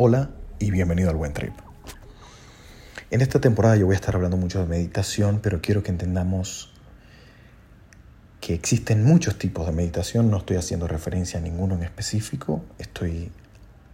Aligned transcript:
Hola 0.00 0.30
y 0.60 0.70
bienvenido 0.70 1.10
al 1.10 1.16
Buen 1.16 1.32
Trip. 1.32 1.52
En 3.10 3.20
esta 3.20 3.40
temporada 3.40 3.74
yo 3.74 3.86
voy 3.86 3.94
a 3.94 3.96
estar 3.96 4.14
hablando 4.14 4.36
mucho 4.36 4.60
de 4.60 4.66
meditación, 4.66 5.40
pero 5.42 5.60
quiero 5.60 5.82
que 5.82 5.90
entendamos 5.90 6.72
que 8.40 8.54
existen 8.54 9.02
muchos 9.02 9.38
tipos 9.38 9.66
de 9.66 9.72
meditación, 9.72 10.30
no 10.30 10.36
estoy 10.36 10.56
haciendo 10.56 10.86
referencia 10.86 11.40
a 11.40 11.42
ninguno 11.42 11.74
en 11.74 11.82
específico, 11.82 12.64
estoy 12.78 13.32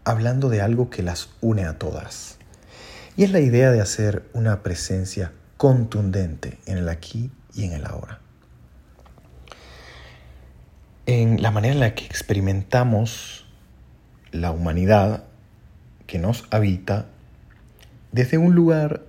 hablando 0.05 0.51
de 0.51 0.61
algo 0.61 0.91
que 0.91 1.03
las 1.03 1.31
une 1.41 1.65
a 1.65 1.79
todas. 1.79 2.37
Y 3.17 3.25
es 3.25 3.33
la 3.33 3.41
idea 3.41 3.71
de 3.71 3.81
hacer 3.81 4.29
una 4.35 4.63
presencia 4.63 5.33
contundente 5.57 6.59
en 6.67 6.77
el 6.77 6.91
aquí 6.91 7.31
y 7.55 7.65
en 7.65 7.73
el 7.73 7.87
ahora. 7.87 8.21
En 11.07 11.41
la 11.41 11.51
manera 11.51 11.73
en 11.73 11.81
la 11.81 11.95
que 11.95 12.05
experimentamos 12.05 13.47
la 14.33 14.51
humanidad 14.51 15.25
que 16.07 16.19
nos 16.19 16.45
habita 16.51 17.07
desde 18.13 18.39
un 18.39 18.55
lugar 18.55 19.03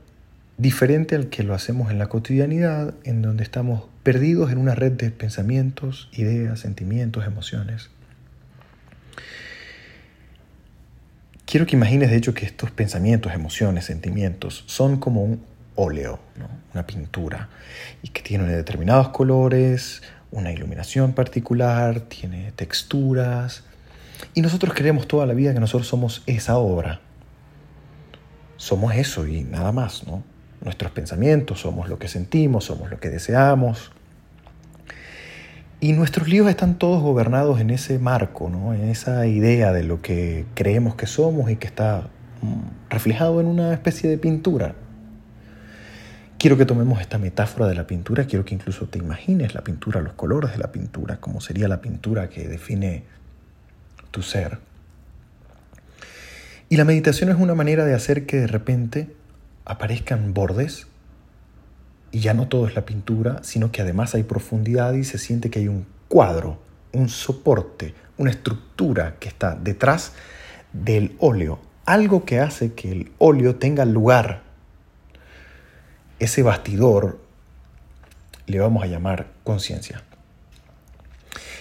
diferente 0.58 1.16
al 1.16 1.28
que 1.28 1.44
lo 1.44 1.54
hacemos 1.54 1.92
en 1.92 2.00
la 2.00 2.08
cotidianidad, 2.08 2.94
en 3.04 3.22
donde 3.22 3.44
estamos 3.44 3.84
perdidos 4.04 4.52
en 4.52 4.58
una 4.58 4.76
red 4.76 4.94
de 4.94 5.12
pensamientos, 5.12 6.10
ideas, 6.14 6.60
sentimientos, 6.60 7.26
emociones. 7.26 7.90
Quiero 11.46 11.66
que 11.66 11.76
imagines, 11.76 12.10
de 12.10 12.18
hecho, 12.18 12.34
que 12.34 12.46
estos 12.46 12.72
pensamientos, 12.72 13.34
emociones, 13.34 13.86
sentimientos 13.86 14.64
son 14.66 14.98
como 14.98 15.24
un 15.24 15.44
óleo, 15.76 16.20
una 16.74 16.88
pintura, 16.88 17.50
y 18.02 18.10
que 18.10 18.22
tiene 18.22 18.46
determinados 18.46 19.10
colores, 19.10 20.02
una 20.32 20.52
iluminación 20.52 21.14
particular, 21.14 22.02
tiene 22.02 22.52
texturas, 22.54 23.64
y 24.34 24.42
nosotros 24.42 24.74
creemos 24.74 25.08
toda 25.08 25.26
la 25.26 25.34
vida 25.34 25.54
que 25.54 25.60
nosotros 25.60 25.88
somos 25.88 26.24
esa 26.26 26.58
obra. 26.58 27.02
Somos 28.58 28.96
eso 28.96 29.28
y 29.28 29.44
nada 29.44 29.72
más, 29.72 30.06
¿no? 30.08 30.24
Nuestros 30.62 30.92
pensamientos, 30.92 31.62
somos 31.62 31.90
lo 31.90 32.00
que 32.00 32.08
sentimos, 32.08 32.66
somos 32.66 32.90
lo 32.90 33.00
que 33.00 33.10
deseamos. 33.10 33.92
Y 35.80 35.94
nuestros 35.94 36.28
líos 36.28 36.50
están 36.50 36.80
todos 36.80 37.04
gobernados 37.04 37.60
en 37.60 37.70
ese 37.70 38.00
marco, 38.00 38.50
¿no? 38.50 38.74
en 38.74 38.90
esa 38.90 39.28
idea 39.28 39.72
de 39.74 39.84
lo 39.84 40.02
que 40.02 40.46
creemos 40.56 40.96
que 40.96 41.06
somos 41.06 41.52
y 41.52 41.58
que 41.58 41.68
está 41.68 42.08
mm, 42.42 42.90
reflejado 42.90 43.42
en 43.42 43.48
una 43.48 43.74
especie 43.74 44.10
de 44.10 44.18
pintura. 44.18 44.74
Quiero 46.40 46.58
que 46.58 46.66
tomemos 46.66 47.02
esta 47.02 47.18
metáfora 47.18 47.68
de 47.68 47.76
la 47.76 47.88
pintura, 47.88 48.26
quiero 48.26 48.46
que 48.46 48.56
incluso 48.56 48.88
te 48.88 49.00
imagines 49.00 49.54
la 49.54 49.64
pintura, 49.64 50.02
los 50.02 50.14
colores 50.14 50.52
de 50.52 50.58
la 50.58 50.72
pintura, 50.72 51.18
como 51.18 51.42
sería 51.42 51.68
la 51.68 51.82
pintura 51.82 52.30
que 52.30 52.48
define 52.48 53.04
tu 54.16 54.22
ser. 54.22 54.60
Y 56.70 56.78
la 56.78 56.86
meditación 56.86 57.30
es 57.30 57.36
una 57.36 57.54
manera 57.54 57.84
de 57.84 57.94
hacer 57.94 58.26
que 58.26 58.38
de 58.38 58.48
repente 58.48 59.14
aparezcan 59.66 60.34
bordes 60.34 60.88
y 62.14 62.22
ya 62.22 62.34
no 62.34 62.48
todo 62.48 62.66
es 62.66 62.76
la 62.76 62.86
pintura, 62.86 63.44
sino 63.44 63.74
que 63.74 63.82
además 63.82 64.16
hay 64.16 64.24
profundidad 64.24 64.94
y 64.94 65.04
se 65.04 65.18
siente 65.18 65.50
que 65.50 65.60
hay 65.60 65.68
un 65.68 65.86
cuadro, 66.08 66.62
un 66.94 67.10
soporte, 67.10 67.94
una 68.16 68.32
estructura 68.32 69.18
que 69.20 69.28
está 69.28 69.54
detrás 69.54 70.14
del 70.72 71.18
óleo, 71.20 71.60
algo 71.86 72.24
que 72.24 72.40
hace 72.40 72.72
que 72.72 72.94
el 72.94 73.12
óleo 73.18 73.56
tenga 73.56 73.84
lugar. 73.84 74.44
Ese 76.20 76.42
bastidor 76.42 77.20
le 78.46 78.62
vamos 78.62 78.82
a 78.82 78.88
llamar 78.88 79.28
conciencia. 79.44 80.04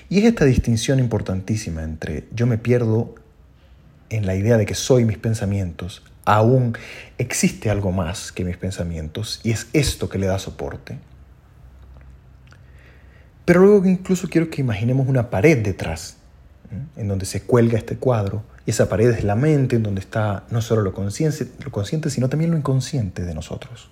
Y 0.08 0.18
es 0.18 0.24
esta 0.24 0.44
distinción 0.44 0.98
importantísima 0.98 1.82
entre 1.82 2.24
yo 2.32 2.46
me 2.46 2.58
pierdo 2.58 3.14
en 4.10 4.26
la 4.26 4.34
idea 4.34 4.56
de 4.56 4.66
que 4.66 4.74
soy 4.74 5.04
mis 5.04 5.18
pensamientos, 5.18 6.02
aún 6.24 6.76
existe 7.18 7.70
algo 7.70 7.92
más 7.92 8.32
que 8.32 8.44
mis 8.44 8.56
pensamientos 8.56 9.40
y 9.42 9.50
es 9.50 9.68
esto 9.72 10.08
que 10.08 10.18
le 10.18 10.26
da 10.26 10.38
soporte. 10.38 10.98
Pero 13.44 13.60
luego 13.60 13.86
incluso 13.86 14.28
quiero 14.28 14.48
que 14.50 14.60
imaginemos 14.60 15.06
una 15.08 15.30
pared 15.30 15.58
detrás, 15.62 16.16
en 16.96 17.08
donde 17.08 17.26
se 17.26 17.42
cuelga 17.42 17.78
este 17.78 17.96
cuadro, 17.96 18.42
y 18.66 18.70
esa 18.70 18.88
pared 18.88 19.10
es 19.10 19.22
la 19.22 19.36
mente, 19.36 19.76
en 19.76 19.82
donde 19.82 20.00
está 20.00 20.44
no 20.50 20.62
solo 20.62 20.80
lo 20.80 20.94
consciente, 20.94 21.46
lo 21.62 21.70
consciente 21.70 22.08
sino 22.08 22.28
también 22.28 22.50
lo 22.50 22.56
inconsciente 22.56 23.22
de 23.22 23.34
nosotros. 23.34 23.90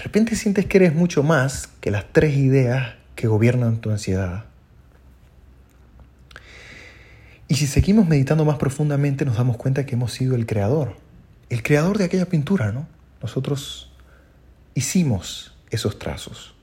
De 0.00 0.04
repente 0.04 0.34
sientes 0.34 0.64
que 0.64 0.78
eres 0.78 0.94
mucho 0.94 1.22
más 1.22 1.68
que 1.82 1.90
las 1.90 2.06
tres 2.10 2.34
ideas 2.34 2.94
que 3.16 3.28
gobiernan 3.28 3.82
tu 3.82 3.90
ansiedad. 3.90 4.46
Y 7.48 7.56
si 7.56 7.66
seguimos 7.66 8.08
meditando 8.08 8.46
más 8.46 8.56
profundamente 8.56 9.26
nos 9.26 9.36
damos 9.36 9.58
cuenta 9.58 9.84
que 9.84 9.96
hemos 9.96 10.14
sido 10.14 10.36
el 10.36 10.46
creador, 10.46 10.96
el 11.50 11.62
creador 11.62 11.98
de 11.98 12.04
aquella 12.04 12.24
pintura, 12.24 12.72
¿no? 12.72 12.88
Nosotros 13.20 13.92
hicimos 14.72 15.54
esos 15.68 15.98
trazos. 15.98 16.54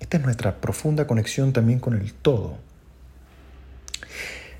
Esta 0.00 0.16
es 0.16 0.24
nuestra 0.24 0.60
profunda 0.60 1.06
conexión 1.06 1.52
también 1.52 1.78
con 1.78 1.94
el 1.94 2.12
todo. 2.12 2.58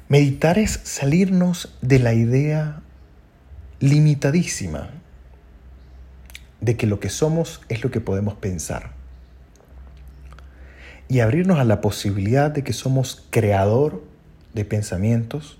Meditar 0.08 0.56
es 0.56 0.78
salirnos 0.84 1.76
de 1.82 1.98
la 1.98 2.14
idea 2.14 2.80
limitadísima 3.80 4.90
de 6.60 6.76
que 6.76 6.86
lo 6.86 7.00
que 7.00 7.08
somos 7.08 7.60
es 7.68 7.82
lo 7.82 7.90
que 7.90 8.00
podemos 8.00 8.34
pensar. 8.34 8.92
Y 11.08 11.20
abrirnos 11.20 11.58
a 11.58 11.64
la 11.64 11.80
posibilidad 11.80 12.50
de 12.50 12.62
que 12.62 12.72
somos 12.72 13.26
creador 13.30 14.02
de 14.54 14.64
pensamientos, 14.64 15.58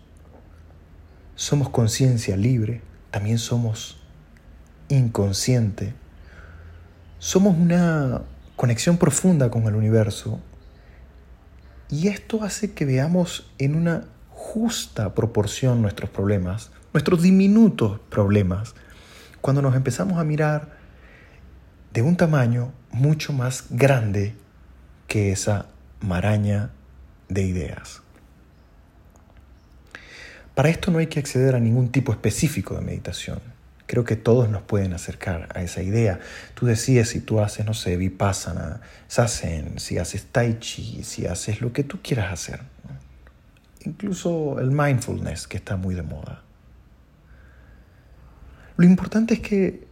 somos 1.35 1.71
conciencia 1.71 2.37
libre, 2.37 2.83
también 3.11 3.39
somos 3.39 3.99
inconsciente, 4.89 5.95
somos 7.19 7.57
una 7.57 8.23
conexión 8.57 8.99
profunda 8.99 9.51
con 9.51 9.65
el 9.65 9.75
universo 9.75 10.41
y 11.91 12.09
esto 12.09 12.45
hace 12.45 12.73
que 12.73 12.85
veamos 12.85 13.51
en 13.59 13.75
una 13.75 14.05
justa 14.31 15.15
proporción 15.15 15.83
nuestros 15.83 16.09
problemas, 16.11 16.71
nuestros 16.93 17.23
diminutos 17.23 18.01
problemas, 18.11 18.75
cuando 19.41 19.61
nos 19.63 19.75
empezamos 19.75 20.19
a 20.19 20.25
mirar 20.25 20.79
de 21.93 22.03
un 22.03 22.17
tamaño 22.17 22.73
mucho 22.93 23.33
más 23.33 23.67
grande 23.71 24.35
que 25.09 25.33
esa 25.33 25.67
maraña 26.01 26.71
de 27.29 27.43
ideas. 27.43 28.03
Para 30.55 30.69
esto 30.69 30.91
no 30.91 30.99
hay 30.99 31.07
que 31.07 31.21
acceder 31.21 31.55
a 31.55 31.61
ningún 31.61 31.91
tipo 31.91 32.13
específico 32.13 32.75
de 32.75 32.83
meditación. 32.83 33.41
Creo 33.87 34.05
que 34.05 34.15
todos 34.15 34.49
nos 34.49 34.63
pueden 34.63 34.93
acercar 34.93 35.49
a 35.55 35.63
esa 35.63 35.83
idea. 35.83 36.21
Tú 36.55 36.67
decides 36.67 37.09
si 37.09 37.21
tú 37.21 37.41
haces, 37.41 37.67
no 37.67 37.75
sé, 37.75 37.97
vipassana, 37.97 38.81
sasen, 39.09 39.81
si 39.81 39.99
haces 39.99 40.27
tai 40.27 40.59
chi, 40.61 41.03
si 41.03 41.27
haces 41.27 41.61
lo 41.61 41.73
que 41.73 41.83
tú 41.83 41.99
quieras 42.03 42.33
hacer. 42.33 42.61
Incluso 43.85 44.61
el 44.61 44.71
mindfulness, 44.71 45.49
que 45.49 45.57
está 45.57 45.77
muy 45.77 45.95
de 45.95 46.03
moda. 46.03 46.43
Lo 48.77 48.85
importante 48.85 49.35
es 49.35 49.41
que 49.41 49.90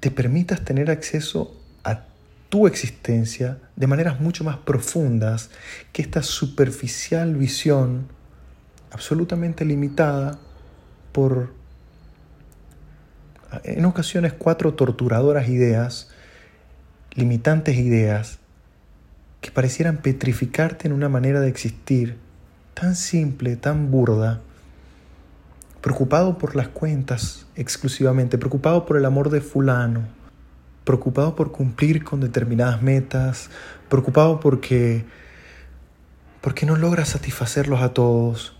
te 0.00 0.10
permitas 0.10 0.64
tener 0.64 0.90
acceso 0.90 1.56
a 1.84 2.04
tu 2.48 2.66
existencia 2.66 3.58
de 3.76 3.86
maneras 3.86 4.20
mucho 4.20 4.44
más 4.44 4.56
profundas 4.56 5.50
que 5.92 6.02
esta 6.02 6.22
superficial 6.22 7.36
visión 7.36 8.08
absolutamente 8.90 9.64
limitada 9.64 10.38
por, 11.12 11.52
en 13.62 13.84
ocasiones, 13.84 14.32
cuatro 14.32 14.74
torturadoras 14.74 15.48
ideas, 15.48 16.10
limitantes 17.14 17.76
ideas, 17.76 18.38
que 19.40 19.50
parecieran 19.50 19.98
petrificarte 19.98 20.88
en 20.88 20.92
una 20.92 21.08
manera 21.08 21.40
de 21.40 21.48
existir 21.48 22.16
tan 22.74 22.96
simple, 22.96 23.56
tan 23.56 23.90
burda, 23.90 24.40
preocupado 25.80 26.38
por 26.38 26.56
las 26.56 26.68
cuentas 26.68 27.46
exclusivamente, 27.54 28.38
preocupado 28.38 28.86
por 28.86 28.96
el 28.96 29.04
amor 29.04 29.30
de 29.30 29.40
fulano, 29.40 30.02
preocupado 30.84 31.34
por 31.34 31.52
cumplir 31.52 32.04
con 32.04 32.20
determinadas 32.20 32.82
metas, 32.82 33.50
preocupado 33.88 34.40
porque 34.40 35.04
porque 36.40 36.64
no 36.64 36.76
logra 36.76 37.04
satisfacerlos 37.04 37.82
a 37.82 37.92
todos. 37.92 38.56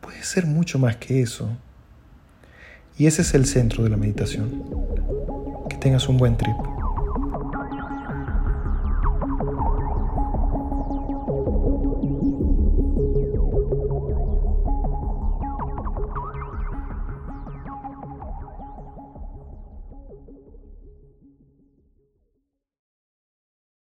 Puede 0.00 0.22
ser 0.22 0.46
mucho 0.46 0.78
más 0.78 0.96
que 0.96 1.22
eso. 1.22 1.48
Y 2.98 3.06
ese 3.06 3.22
es 3.22 3.32
el 3.34 3.46
centro 3.46 3.82
de 3.82 3.90
la 3.90 3.96
meditación. 3.96 4.62
Que 5.70 5.76
tengas 5.76 6.08
un 6.08 6.18
buen 6.18 6.36
trip. 6.36 6.71